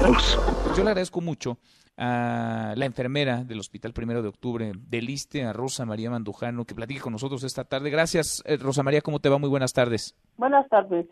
[0.00, 1.58] Yo le agradezco mucho
[1.96, 6.74] a la enfermera del Hospital Primero de Octubre del ISTE, a Rosa María Mandujano, que
[6.74, 7.90] platique con nosotros esta tarde.
[7.90, 9.38] Gracias, eh, Rosa María, ¿cómo te va?
[9.38, 10.14] Muy buenas tardes.
[10.36, 11.06] Buenas tardes.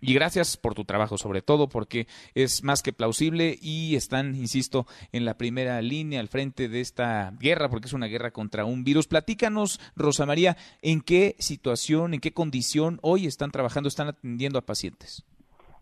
[0.00, 4.86] Y gracias por tu trabajo, sobre todo porque es más que plausible y están, insisto,
[5.12, 8.84] en la primera línea al frente de esta guerra, porque es una guerra contra un
[8.84, 9.06] virus.
[9.06, 14.62] Platícanos, Rosa María, en qué situación, en qué condición hoy están trabajando, están atendiendo a
[14.62, 15.24] pacientes.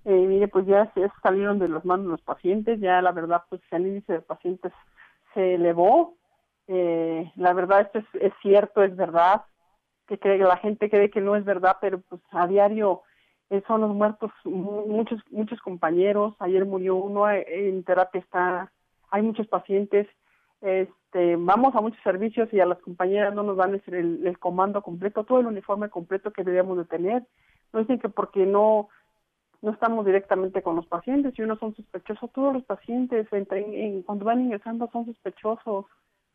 [0.09, 3.89] Eh, mire, pues ya, salieron de los manos los pacientes, ya la verdad, pues el
[3.89, 4.73] índice de pacientes
[5.35, 6.15] se elevó.
[6.69, 9.43] Eh, la verdad, esto es, es cierto, es verdad,
[10.07, 13.03] que, cree, la gente cree que no es verdad, pero pues a diario
[13.51, 16.37] eh, son los muertos muchos muchos compañeros.
[16.39, 18.73] Ayer murió uno eh, en terapia está
[19.11, 20.07] hay muchos pacientes.
[20.61, 24.83] Este vamos a muchos servicios y a las compañeras no nos dan el, el comando
[24.83, 27.25] completo todo el uniforme completo que deberíamos de tener.
[27.73, 28.89] No dicen que porque no
[29.63, 34.25] no estamos directamente con los pacientes y uno son sospechosos todos los pacientes en, cuando
[34.25, 35.87] van ingresando son sospechosos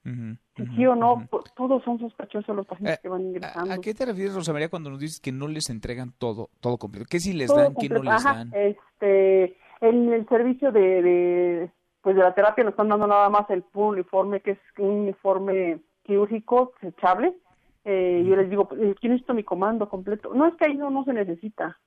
[0.04, 3.74] sí o no, todos son sospechosos los pacientes eh, que van ingresando.
[3.74, 6.78] ¿A, qué te refieres, Rosa María, cuando nos dices que no les entregan todo todo
[6.78, 7.06] completo?
[7.10, 8.52] ¿Qué si les dan, qué no les dan?
[8.54, 13.50] Este, en el servicio de, de, pues de la terapia nos están dando nada más
[13.50, 17.34] el puro uniforme, que es un uniforme quirúrgico desechable.
[17.84, 20.34] Eh, Yo les digo, eh, ¿quién necesito mi comando completo?
[20.34, 21.80] No, es que ahí no, no se necesita.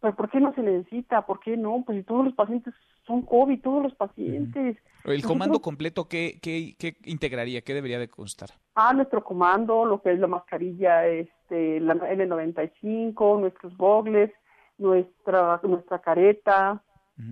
[0.00, 1.26] ¿Pero por qué no se necesita?
[1.26, 1.82] ¿Por qué no?
[1.84, 2.74] Pues si todos los pacientes
[3.06, 4.76] son COVID, todos los pacientes.
[5.04, 7.62] ¿El comando completo ¿qué, qué, qué, integraría?
[7.62, 8.50] ¿Qué debería de constar?
[8.74, 14.30] Ah, nuestro comando, lo que es la mascarilla, este, la N95, nuestros gogles,
[14.76, 16.82] nuestra, nuestra careta.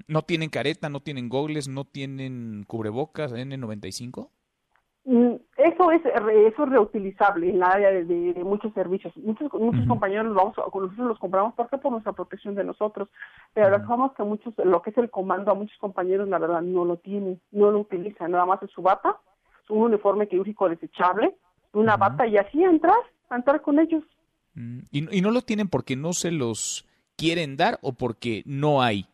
[0.08, 4.30] ¿No tienen careta, no tienen gogles, no tienen cubrebocas N95?
[5.66, 9.16] Eso es eso es reutilizable en la área de, muchos servicios.
[9.16, 13.08] Muchos, muchos compañeros los vamos, nosotros los compramos porque por nuestra protección de nosotros,
[13.52, 16.84] pero uh que muchos, lo que es el comando a muchos compañeros la verdad no
[16.84, 19.16] lo tienen, no lo utilizan, nada más es su bata,
[19.68, 21.34] un uniforme quirúrgico desechable,
[21.72, 22.98] una bata y así entrar,
[23.30, 24.04] entrar con ellos.
[24.54, 26.86] Mm, ¿Y, ¿Y no lo tienen porque no se los
[27.16, 29.06] quieren dar o porque no hay?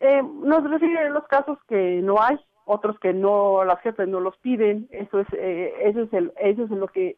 [0.00, 2.40] Eh, nos refieren los casos que no hay,
[2.72, 6.64] otros que no, las jefes no los piden, eso es, eh, eso es el, eso
[6.64, 7.16] es lo que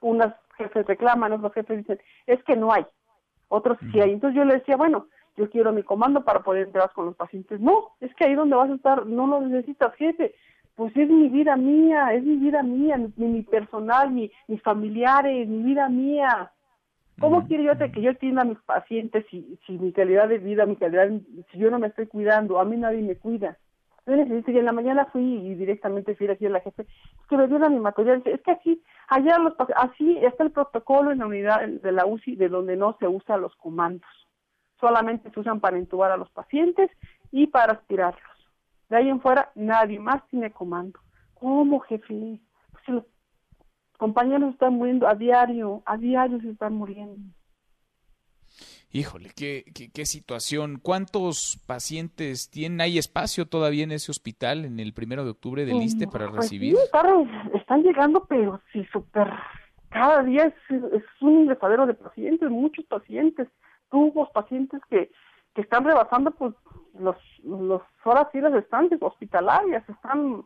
[0.00, 2.84] unas jefes reclaman, otros jefes dicen, es que no hay,
[3.48, 4.10] otros sí hay.
[4.10, 5.06] Entonces yo le decía, bueno,
[5.36, 7.60] yo quiero mi comando para poder entrar con los pacientes.
[7.60, 10.34] No, es que ahí donde vas a estar no lo necesitas, jefe.
[10.74, 15.46] Pues es mi vida mía, es mi vida mía, mi, mi personal, mi, mis familiares,
[15.46, 16.50] mi vida mía.
[17.20, 20.66] ¿Cómo quiero yo que yo atienda a mis pacientes si, si mi calidad de vida,
[20.66, 21.10] mi calidad,
[21.52, 23.56] si yo no me estoy cuidando, a mí nadie me cuida?
[24.06, 26.86] Yo necesito, y en la mañana fui y directamente fui aquí a la jefe,
[27.28, 31.18] que me dieron mi material, es que así, allá los, así está el protocolo en
[31.18, 34.10] la unidad de la UCI de donde no se usan los comandos,
[34.78, 36.90] solamente se usan para intubar a los pacientes
[37.30, 38.22] y para aspirarlos.
[38.88, 40.98] De ahí en fuera nadie más tiene comando.
[41.34, 42.40] ¿Cómo, jefe?
[42.72, 43.04] Pues los
[43.98, 47.20] compañeros están muriendo a diario, a diario se están muriendo.
[48.92, 49.64] Híjole, qué,
[49.94, 50.80] qué, situación.
[50.82, 52.80] ¿Cuántos pacientes tienen?
[52.80, 56.42] ¿Hay espacio todavía en ese hospital en el primero de octubre del ISTE para pues
[56.42, 56.74] recibir?
[56.74, 56.82] Sí,
[57.54, 59.30] están llegando, pero sí, súper.
[59.90, 60.54] Cada día es,
[60.92, 63.46] es un ingresadero de pacientes, muchos pacientes,
[63.92, 65.12] tubos, pacientes que,
[65.54, 66.52] que están rebasando, pues,
[66.98, 70.44] los, los horas y las estancias hospitalarias, están,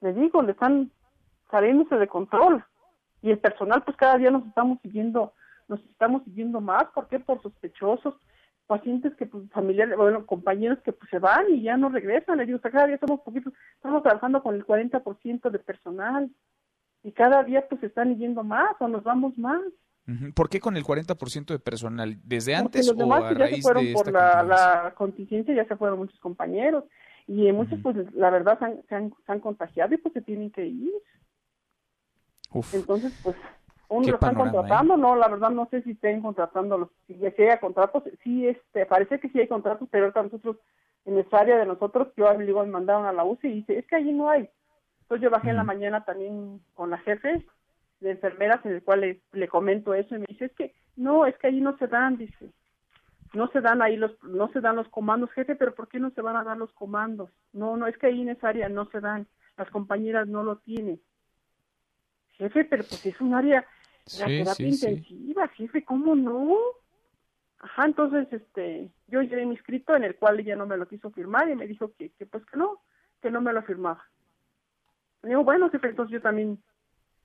[0.00, 0.90] le digo, le están
[1.52, 2.64] saliéndose de control.
[3.22, 5.32] Y el personal, pues, cada día nos estamos siguiendo
[5.68, 7.18] nos estamos siguiendo más, ¿por qué?
[7.18, 8.14] Por sospechosos,
[8.66, 12.46] pacientes que pues familiares, bueno, compañeros que pues se van y ya no regresan, le
[12.46, 16.30] digo, cada día somos poquitos, estamos trabajando con el 40% de personal
[17.02, 19.62] y cada día pues se están yendo más o nos vamos más.
[20.34, 22.16] ¿Por qué con el 40% de personal?
[22.22, 26.84] ¿Desde antes o a ya se fueron por la, contingencia, ya se fueron muchos compañeros
[27.26, 30.22] y muchos pues la verdad se han, se han, se han contagiado y pues se
[30.22, 30.92] tienen que ir.
[32.52, 32.72] Uf.
[32.72, 33.36] Entonces pues
[33.88, 34.38] uno lo están ¿eh?
[34.38, 38.86] contratando, no, la verdad no sé si estén contratando, los, si, hay contratos, sí, este,
[38.86, 40.56] parece que sí hay contratos, pero ahorita nosotros,
[41.04, 43.86] en nuestra área de nosotros, yo digo, me mandaron a la UCI y dice, es
[43.86, 44.48] que allí no hay.
[45.02, 45.66] Entonces yo bajé en la mm.
[45.66, 47.46] mañana también con la jefe
[48.00, 51.26] de enfermeras en el cual le, le comento eso y me dice, es que no,
[51.26, 52.50] es que allí no se dan, dice,
[53.34, 56.10] no se dan ahí los, no se dan los comandos, jefe, pero ¿por qué no
[56.10, 57.30] se van a dar los comandos?
[57.52, 60.56] No, no, es que ahí en esa área no se dan, las compañeras no lo
[60.56, 61.00] tienen
[62.36, 63.64] jefe, pero pues es un área
[64.18, 66.56] la terapia intensiva, jefe, ¿cómo no?
[67.58, 71.10] Ajá, entonces, este, yo llevé mi escrito en el cual ella no me lo quiso
[71.10, 72.80] firmar y me dijo que, que pues que no,
[73.20, 74.04] que no me lo firmaba.
[75.24, 76.62] Y digo, bueno, jefe, entonces yo también,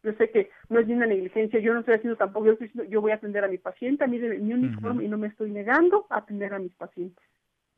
[0.03, 3.01] yo sé que no es ni una negligencia, yo no estoy haciendo tampoco, yo, yo
[3.01, 5.51] voy a atender a mi paciente, a mí de mi uniforme y no me estoy
[5.51, 7.23] negando a atender a mis pacientes.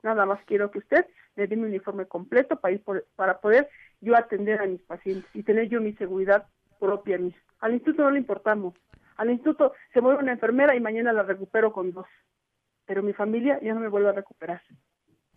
[0.03, 1.05] Nada más quiero que usted
[1.35, 2.83] me dé mi uniforme completo para, ir
[3.15, 3.69] para poder
[4.01, 6.47] yo atender a mis pacientes y tener yo mi seguridad
[6.79, 7.19] propia.
[7.59, 8.73] Al instituto no le importamos.
[9.17, 12.07] Al instituto se muere una enfermera y mañana la recupero con dos.
[12.85, 14.61] Pero mi familia ya no me vuelve a recuperar.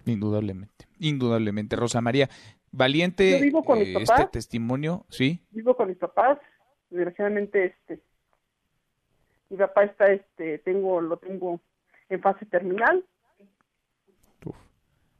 [0.04, 1.76] Indudablemente, indudablemente.
[1.76, 2.28] Rosa María,
[2.70, 5.44] valiente vivo con mis eh, papás, este testimonio, ¿sí?
[5.50, 6.38] Vivo con mis papás,
[6.90, 8.02] desgraciadamente este
[9.48, 11.60] mi papá está este tengo lo tengo
[12.08, 13.04] en fase terminal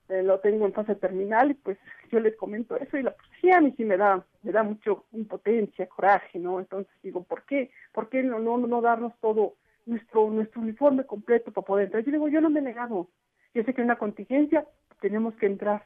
[0.09, 1.79] eh, lo tengo en fase terminal y pues
[2.11, 3.15] yo les comento eso y la
[3.51, 7.71] a mí sí me da me da mucho impotencia coraje no entonces digo por qué
[7.93, 9.55] por qué no no no darnos todo
[9.87, 13.09] nuestro nuestro uniforme completo para poder entrar yo digo yo no me he negado.
[13.55, 14.67] Yo sé que en una contingencia
[15.01, 15.85] tenemos que entrar.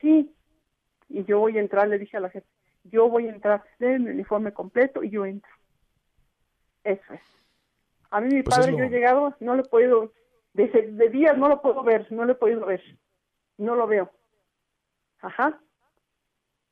[0.00, 0.34] Sí.
[1.08, 2.48] Y yo voy a entrar le dije a la gente
[2.84, 5.52] yo voy a entrar denme mi uniforme completo y yo entro.
[6.82, 7.22] Eso es.
[8.10, 10.12] A mí mi pues padre yo he llegado no lo he podido
[10.54, 12.82] de, de días no lo puedo ver no lo he podido ver.
[13.58, 14.10] No lo veo.
[15.20, 15.60] Ajá.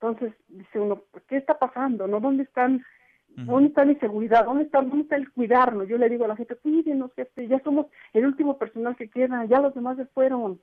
[0.02, 2.08] Entonces dice uno, ¿qué está pasando?
[2.08, 2.18] ¿No?
[2.18, 2.84] ¿Dónde están?
[3.28, 4.44] ¿Dónde está mi seguridad?
[4.44, 5.88] ¿Dónde está, ¿Dónde está el cuidarnos?
[5.88, 9.44] Yo le digo a la gente, cuídenos, jefe, ya somos el último personal que queda,
[9.46, 10.60] ya los demás se fueron.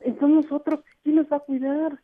[0.00, 2.00] Entonces nosotros, ¿quién nos va a cuidar?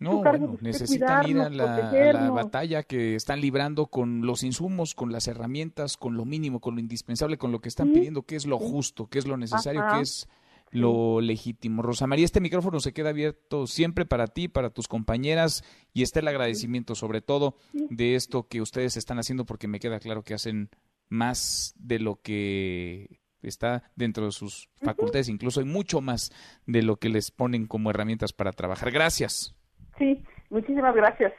[0.00, 5.26] No, bueno, necesitan ir a la, batalla que están librando con los insumos, con las
[5.26, 8.58] herramientas, con lo mínimo, con lo indispensable, con lo que están pidiendo, que es lo
[8.58, 10.28] justo, que es lo necesario, que es
[10.70, 11.82] lo legítimo.
[11.82, 16.20] Rosa María, este micrófono se queda abierto siempre para ti, para tus compañeras y está
[16.20, 20.34] el agradecimiento sobre todo de esto que ustedes están haciendo porque me queda claro que
[20.34, 20.70] hacen
[21.08, 26.32] más de lo que está dentro de sus facultades, incluso hay mucho más
[26.66, 28.90] de lo que les ponen como herramientas para trabajar.
[28.90, 29.54] Gracias.
[29.98, 31.32] Sí, muchísimas gracias.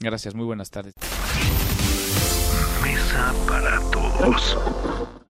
[0.00, 0.94] Gracias, muy buenas tardes.
[2.82, 5.16] Mesa para todos.